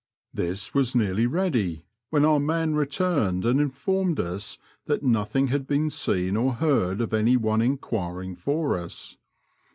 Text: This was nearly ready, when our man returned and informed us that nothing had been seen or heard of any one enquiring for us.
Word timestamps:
This 0.33 0.73
was 0.73 0.95
nearly 0.95 1.27
ready, 1.27 1.85
when 2.09 2.25
our 2.25 2.39
man 2.39 2.73
returned 2.73 3.45
and 3.45 3.61
informed 3.61 4.19
us 4.19 4.57
that 4.87 5.03
nothing 5.03 5.49
had 5.49 5.67
been 5.67 5.91
seen 5.91 6.35
or 6.35 6.53
heard 6.53 7.01
of 7.01 7.13
any 7.13 7.37
one 7.37 7.61
enquiring 7.61 8.35
for 8.35 8.79
us. 8.79 9.17